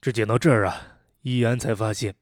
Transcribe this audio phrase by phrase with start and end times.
[0.00, 2.14] 这讲到这儿啊，易安才发现，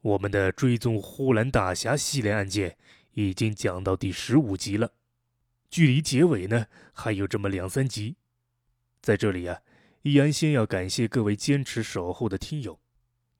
[0.00, 2.78] 我们的追踪呼兰大侠系列案件
[3.12, 4.90] 已经讲到第十五集了，
[5.68, 6.64] 距离结尾呢
[6.94, 8.16] 还有这么两三集。
[9.02, 9.60] 在这里啊，
[10.00, 12.80] 易安先要感谢各位坚持守候的听友，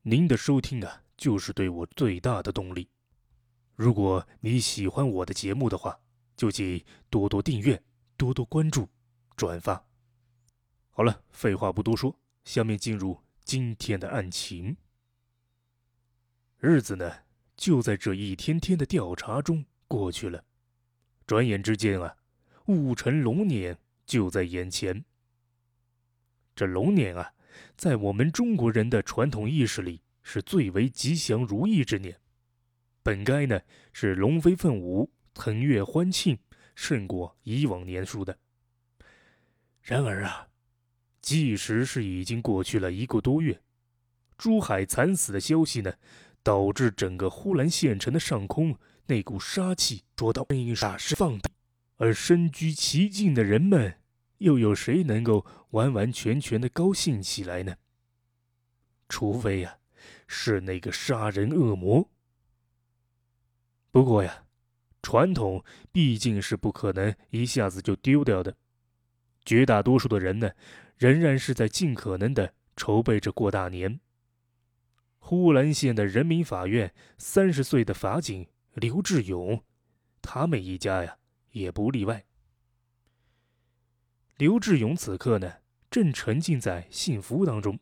[0.03, 2.91] 您的收听啊，就是对我最大的动力。
[3.75, 5.99] 如果你喜欢我的节目的话，
[6.37, 7.83] 就请多多订阅、
[8.19, 8.87] 多多关注、
[9.35, 9.83] 转发。
[10.91, 12.15] 好了，废话不多说，
[12.45, 13.19] 下面进入。
[13.49, 14.77] 今天的案情，
[16.59, 17.11] 日子呢
[17.57, 20.45] 就在这一天天的调查中过去了。
[21.27, 22.15] 转眼之间啊，
[22.67, 25.03] 戊辰龙年就在眼前。
[26.55, 27.33] 这龙年啊，
[27.75, 32.21] 在我们中国人的传统意识里是最为吉祥如意之年，
[33.03, 33.59] 本该呢
[33.95, 36.39] 是龙飞凤舞、腾跃欢庆，
[36.75, 38.39] 胜过以往年数的。
[39.81, 40.48] 然而啊。
[41.29, 43.61] 即使是已经过去了一个多月，
[44.39, 45.93] 珠海惨死的消息呢，
[46.43, 48.75] 导致整个呼兰县城的上空
[49.09, 51.51] 那股杀气捉到声音霎时放大，
[51.99, 53.97] 而身居其境的人们，
[54.39, 57.77] 又有谁能够完完全全的高兴起来呢？
[59.07, 59.77] 除非呀，
[60.27, 62.09] 是那个杀人恶魔。
[63.91, 64.45] 不过呀，
[65.03, 65.63] 传统
[65.93, 68.57] 毕竟是不可能一下子就丢掉的，
[69.45, 70.51] 绝大多数的人呢。
[70.99, 74.01] 仍然是在尽可能的筹备着过大年。
[75.21, 79.63] 呼兰县的人民法院三十岁的法警刘志勇，
[80.21, 81.19] 他们一家呀
[81.53, 82.25] 也不例外。
[84.37, 85.53] 刘志勇此刻呢
[85.91, 87.79] 正沉浸在幸福当中，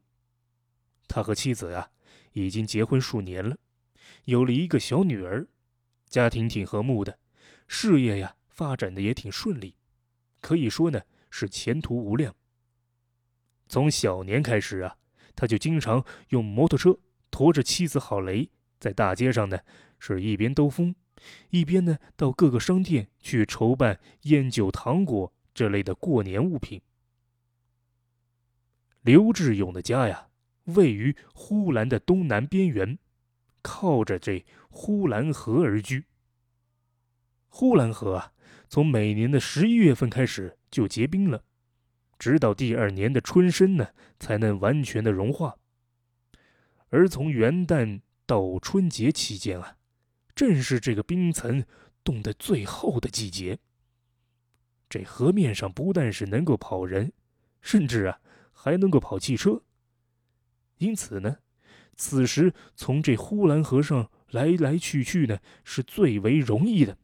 [1.06, 1.90] 他和妻子啊
[2.32, 3.56] 已经结婚数年了，
[4.24, 5.46] 有了一个小女儿，
[6.08, 7.18] 家庭挺和睦的，
[7.66, 9.76] 事业呀发展的也挺顺利，
[10.40, 12.34] 可以说呢是前途无量。
[13.68, 14.96] 从小年开始啊，
[15.34, 16.98] 他就经常用摩托车
[17.30, 19.58] 驮着妻子郝雷，在大街上呢，
[19.98, 20.94] 是一边兜风，
[21.50, 26.80] 一边呢到各个商店去筹办烟酒糖果这类的过年物品。
[29.02, 30.28] 刘志勇的家呀，
[30.64, 32.98] 位于呼兰的东南边缘，
[33.62, 36.04] 靠着这呼兰河而居。
[37.48, 38.32] 呼兰河啊，
[38.68, 41.44] 从每年的十一月份开始就结冰了。
[42.18, 43.88] 直到第二年的春深呢，
[44.18, 45.56] 才能完全的融化。
[46.88, 49.76] 而从元旦到春节期间啊，
[50.34, 51.64] 正是这个冰层
[52.04, 53.58] 冻得最厚的季节。
[54.88, 57.12] 这河面上不但是能够跑人，
[57.60, 58.20] 甚至啊
[58.52, 59.62] 还能够跑汽车。
[60.78, 61.38] 因此呢，
[61.96, 66.96] 此时从这呼兰河上来来去去呢，是最为容易的。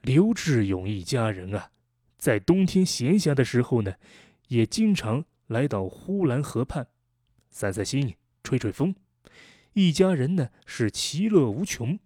[0.00, 1.71] 刘志勇一家人啊。
[2.22, 3.94] 在冬天闲暇的时候呢，
[4.46, 6.86] 也经常来到呼兰河畔，
[7.50, 8.94] 散散心，吹吹风，
[9.72, 11.98] 一家人呢是其乐无穷。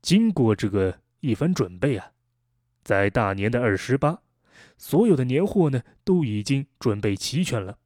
[0.00, 2.12] 经过这个一番准备啊，
[2.82, 4.22] 在大年的二十八，
[4.78, 7.78] 所有的年货呢都已经准备齐全了。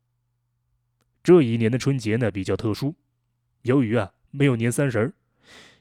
[1.25, 2.95] 这一年的春节呢比较特殊，
[3.63, 5.13] 由于啊没有年三十儿，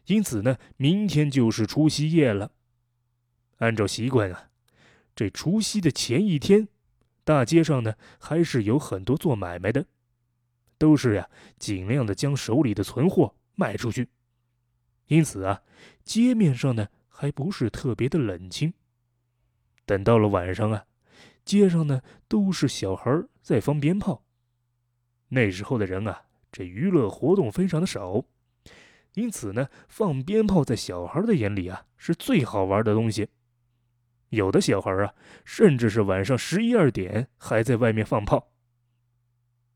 [0.08, 2.52] 因此呢明天就是除夕夜了。
[3.58, 4.50] 按照习惯啊。
[5.18, 6.68] 这除夕的前一天，
[7.24, 9.88] 大街上呢还是有很多做买卖的，
[10.78, 14.10] 都是呀尽量的将手里的存货卖出去，
[15.08, 15.64] 因此啊
[16.06, 18.72] 街面上呢还不是特别的冷清。
[19.88, 20.86] 等到了晚上啊，
[21.44, 24.24] 街上呢都是小孩在放鞭炮。
[25.30, 28.24] 那时候的人啊，这娱乐活动非常的少，
[29.16, 33.30] 因此呢放鞭炮在小孩的眼里啊是最好玩的东西。
[34.30, 35.14] 有的小孩啊，
[35.46, 38.52] 甚至是晚上十一二点还在外面放炮。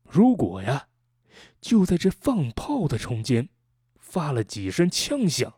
[0.04, 0.88] 如果呀，
[1.60, 3.48] 就在这放炮的中间，
[3.98, 5.54] 发了几声枪响，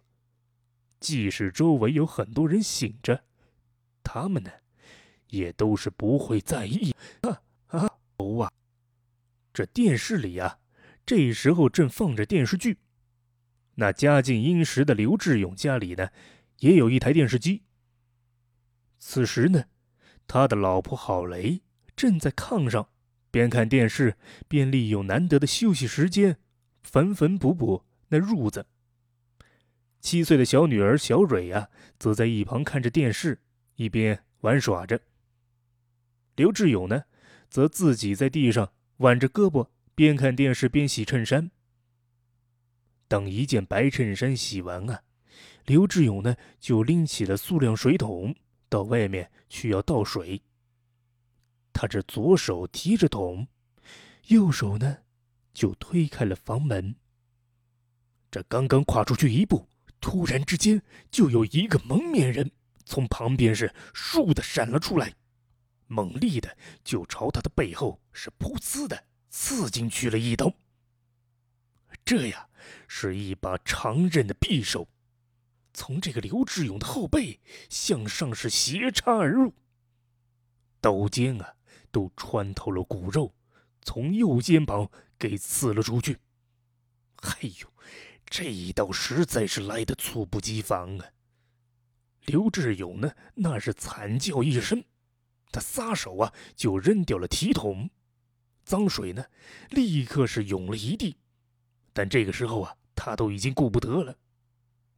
[1.01, 3.25] 即使周围有很多人醒着，
[4.05, 4.51] 他们呢，
[5.29, 6.95] 也都是不会在意。
[7.23, 7.91] 啊啊！
[8.19, 8.53] 哦啊！
[9.53, 10.59] 这电视里呀，
[11.05, 12.79] 这时候正放着电视剧。
[13.75, 16.11] 那家境殷实的刘志勇家里呢，
[16.61, 17.65] 也有一台电视机。
[19.07, 19.65] 此时呢，
[20.27, 21.61] 他的老婆郝雷
[21.95, 22.89] 正在炕上，
[23.31, 24.17] 边看电视
[24.49, 26.39] 边利用难得的休息时间，
[26.83, 28.67] 缝缝补补那褥子。
[30.01, 31.69] 七岁的小女儿小蕊呀，
[31.99, 33.43] 则在一旁看着电视，
[33.77, 34.99] 一边玩耍着。
[36.35, 37.05] 刘志勇呢，
[37.51, 41.51] 则自己在地上挽着胳膊，边看电视边洗衬衫。
[43.07, 45.03] 等一件白衬衫洗完啊，
[45.67, 48.35] 刘志勇呢，就拎起了塑料水桶。
[48.75, 50.43] 到外面去要倒水。
[51.73, 53.47] 他这左手提着桶，
[54.27, 54.99] 右手呢，
[55.53, 56.97] 就推开了房门。
[58.33, 59.69] 这刚刚跨出去一步，
[60.01, 62.51] 突然之间就有一个蒙面人
[62.85, 65.15] 从旁边是倏的闪了出来，
[65.87, 70.53] 猛力的就朝他的背后是噗呲的刺进去了一刀。
[72.05, 72.49] 这呀，
[72.89, 74.89] 是一把长刃的匕首，
[75.75, 79.53] 从这个刘志勇的后背向上是斜插而入，
[80.81, 81.55] 刀尖啊
[81.91, 83.35] 都穿透了骨肉，
[83.83, 84.89] 从右肩膀
[85.19, 86.19] 给刺了出去。
[87.17, 87.69] 哎呦，
[88.25, 91.07] 这一刀实在是来得猝不及防啊！
[92.27, 94.85] 刘志勇呢，那是惨叫一声，
[95.51, 97.91] 他撒手啊就扔掉了提桶，
[98.65, 99.25] 脏水呢
[99.71, 101.17] 立刻是涌了一地。
[101.93, 104.17] 但这个时候啊，他都已经顾不得了。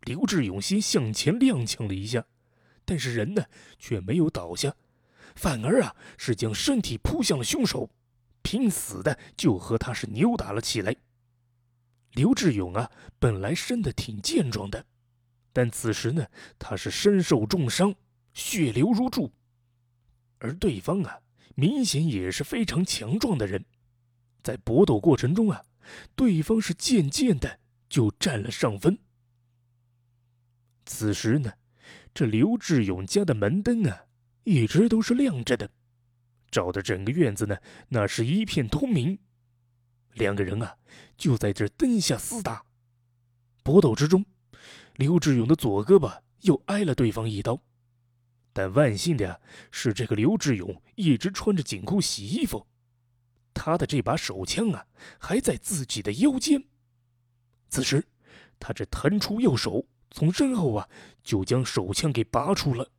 [0.07, 2.25] 刘志勇先向前踉跄了一下，
[2.85, 3.45] 但是人呢
[3.77, 4.73] 却没有倒下，
[5.35, 7.91] 反而啊是将身体扑向了凶手，
[8.41, 10.95] 拼死的就和他是扭打了起来。
[12.13, 12.89] 刘志勇啊，
[13.19, 14.87] 本来生的挺健壮的，
[15.53, 16.25] 但此时呢，
[16.57, 17.93] 他是身受重伤，
[18.33, 19.33] 血流如注，
[20.39, 21.19] 而对方啊，
[21.57, 23.65] 明显也是非常强壮的人，
[24.45, 25.65] 在搏斗过程中啊。
[26.15, 28.97] 对方是渐渐的就占了上风。
[30.87, 31.53] 此时呢，
[32.15, 34.05] 这刘志勇家的门灯啊，
[34.45, 35.69] 一直都是亮着的，
[36.51, 39.19] 照的整个院子呢，那是一片通明。
[40.15, 40.77] 两个人啊，
[41.19, 42.65] 就在这灯下厮打。
[43.63, 44.25] 搏斗之中，
[44.95, 47.61] 刘志勇的左胳膊又挨了对方一刀，
[48.53, 49.41] 但万幸的呀，
[49.73, 52.65] 是这个刘志勇一直穿着紧裤洗衣服。
[53.53, 54.87] 他的这把手枪啊，
[55.19, 56.65] 还在自己的腰间。
[57.69, 58.07] 此时，
[58.61, 59.85] 他这腾出右手，
[60.17, 60.89] 从身后啊，
[61.23, 62.91] 就将手枪给拔出了。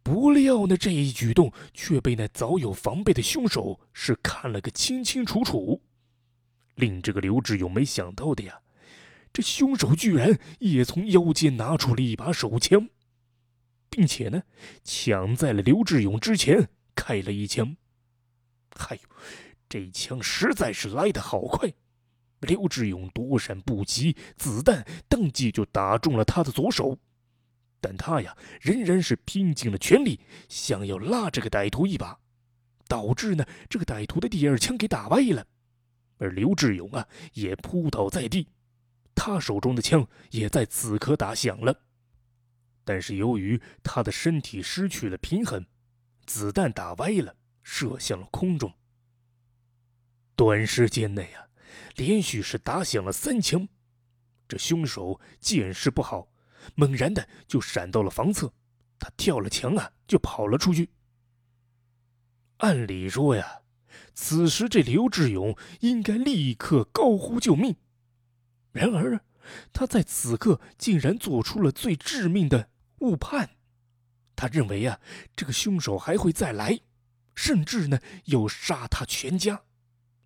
[0.00, 5.82] 不料呢，这一举动却被那早有防备的凶手是看了个清清楚楚。
[6.76, 8.60] 令这个刘志勇没想到的呀，
[9.32, 12.88] 这凶手居然也从腰间拿出了一把手枪，
[13.90, 14.44] 并且呢，
[14.84, 17.76] 抢在了刘志勇之前开了一枪。
[18.76, 19.02] 哎呦，
[19.68, 21.74] 这枪实在是来得好快！
[22.40, 26.98] 刘志勇躲闪不及，子弹当即就打中了他的左手。
[27.80, 32.18] 但他呀，仍然是拼尽了全力，想要拉这个歹徒一把，
[32.86, 35.46] 导致呢这个歹徒的第二枪给打歪了。
[36.18, 38.48] 而刘志勇啊，也扑倒在地，
[39.14, 41.82] 他手中的枪也在此刻打响了。
[42.84, 45.64] 但是由于他的身体失去了平衡，
[46.26, 47.34] 子弹打歪了。
[47.70, 48.72] 射向了空中。
[50.34, 51.47] 短时间内啊，
[51.96, 53.68] 连续是打响了三枪。
[54.46, 56.28] 这凶手见势不好，
[56.74, 58.52] 猛然的就闪到了房侧，
[58.98, 60.90] 他跳了墙啊，就跑了出去。
[62.58, 63.60] 按理说呀，
[64.14, 67.76] 此时这刘志勇应该立刻高呼救命。
[68.72, 69.20] 然而，
[69.72, 73.50] 他在此刻竟然做出了最致命的误判。
[74.34, 75.00] 他认为啊，
[75.36, 76.80] 这个凶手还会再来。
[77.34, 79.62] 甚至呢，要杀他全家，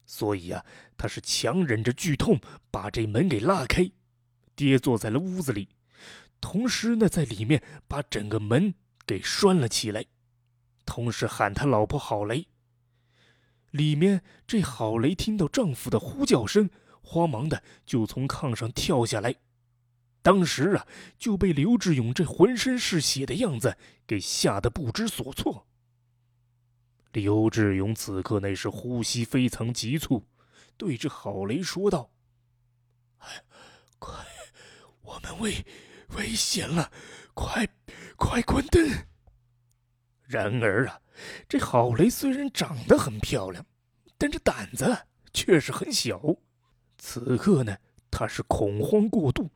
[0.05, 0.65] 所以啊，
[0.97, 2.41] 他是强忍着剧痛
[2.71, 3.91] 把这门给拉开，
[4.55, 5.69] 跌坐在了屋子里，
[6.41, 8.75] 同时呢，在里面把整个门
[9.07, 10.05] 给拴了起来，
[10.85, 12.47] 同时喊他老婆郝雷。
[13.71, 16.69] 里面这郝雷听到丈夫的呼叫声，
[17.01, 19.37] 慌忙的就从炕上跳下来，
[20.21, 20.87] 当时啊，
[21.19, 25.67] 就被刘志勇这浑身是血的样子给吓得不知所措。
[27.13, 30.27] 刘志勇此刻那是呼吸非常急促，
[30.79, 32.11] 对着郝雷说道
[33.19, 33.29] ：“哎，
[33.99, 34.15] 快，
[35.03, 35.65] 我们危
[36.17, 36.91] 危险了，
[37.35, 37.69] 快
[38.17, 38.83] 快关灯！”
[40.25, 40.99] 然而啊，
[41.47, 43.67] 这郝雷虽然长得很漂亮，
[44.17, 46.19] 但这胆子却是很小。
[46.97, 47.77] 此刻呢，
[48.11, 49.51] 他是恐慌过度，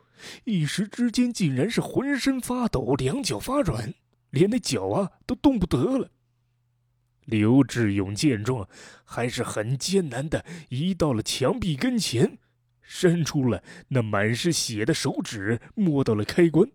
[0.45, 3.95] 一时之间竟然是浑身发抖，两脚发软，
[4.29, 6.11] 连那脚啊都动不得了。
[7.27, 8.69] 刘志勇见状，
[9.05, 12.39] 还是很艰难的移到了墙壁跟前，
[12.81, 16.71] 伸出了那满是血的手指，摸到了开关，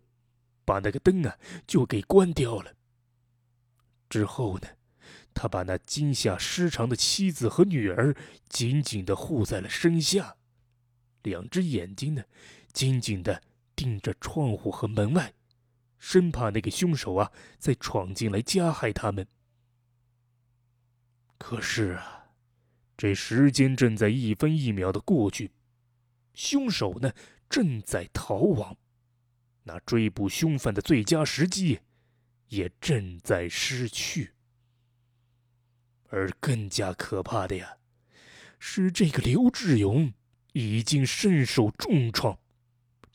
[0.65, 2.73] 把那个灯啊就给关掉了。
[4.09, 4.67] 之后呢，
[5.33, 8.13] 他把那惊吓失常的妻子和女儿
[8.49, 10.35] 紧紧的护在了身下，
[11.23, 12.23] 两只眼睛呢
[12.73, 13.41] 紧紧的
[13.73, 15.33] 盯着窗户和门外，
[15.97, 19.25] 生怕那个凶手啊再闯进来加害他们。
[21.41, 22.27] 可是啊，
[22.95, 25.49] 这时间正在一分一秒的过去，
[26.35, 27.11] 凶手呢
[27.49, 28.77] 正在逃亡，
[29.63, 31.79] 那追捕凶犯的最佳时机
[32.49, 34.33] 也正在失去。
[36.09, 37.77] 而更加可怕的呀，
[38.59, 40.13] 是这个刘志勇
[40.53, 42.37] 已经身受重创，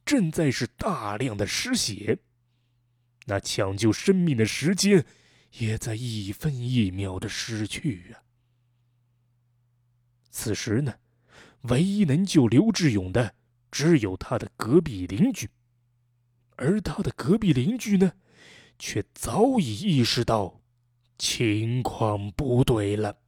[0.05, 2.19] 正在是大量的失血，
[3.27, 5.07] 那抢救生命的时间
[5.53, 8.23] 也在一分一秒的失去啊。
[10.31, 10.95] 此时呢，
[11.63, 13.35] 唯一能救刘志勇的
[13.71, 15.49] 只有他的隔壁邻居，
[16.57, 18.13] 而他的隔壁邻居呢，
[18.79, 20.61] 却早已意识到
[21.19, 23.19] 情况不对了。